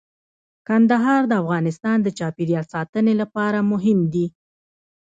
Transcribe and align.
کندهار 0.67 1.21
د 1.27 1.33
افغانستان 1.43 1.97
د 2.01 2.07
چاپیریال 2.19 2.65
ساتنې 2.73 3.13
لپاره 3.21 3.59
مهم 3.71 3.99
دي. 4.13 4.27